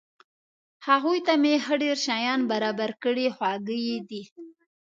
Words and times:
هغوی 0.87 1.19
ته 1.27 1.33
مې 1.41 1.53
ښه 1.63 1.75
ډېر 1.83 1.97
شیان 2.05 2.39
برابر 2.51 2.91
کړي، 3.03 3.25
خواږه 3.35 3.75
یې 3.87 3.97
دي. 4.09 4.23